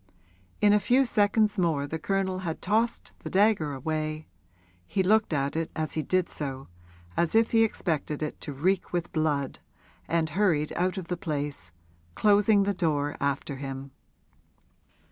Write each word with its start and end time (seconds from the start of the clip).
In 0.61 0.73
a 0.73 0.79
few 0.79 1.05
seconds 1.05 1.59
more 1.59 1.85
the 1.85 1.99
Colonel 1.99 2.39
had 2.39 2.59
tossed 2.59 3.11
the 3.19 3.29
dagger 3.29 3.71
away 3.75 4.25
he 4.87 5.03
looked 5.03 5.31
at 5.31 5.55
it 5.55 5.69
as 5.75 5.93
he 5.93 6.01
did 6.01 6.27
so, 6.27 6.67
as 7.15 7.35
if 7.35 7.51
he 7.51 7.63
expected 7.63 8.23
it 8.23 8.41
to 8.41 8.51
reek 8.51 8.91
with 8.91 9.11
blood 9.11 9.59
and 10.07 10.31
hurried 10.31 10.73
out 10.75 10.97
of 10.97 11.07
the 11.07 11.17
place, 11.17 11.71
closing 12.15 12.63
the 12.63 12.73
door 12.73 13.15
after 13.19 13.57
him. 13.57 13.91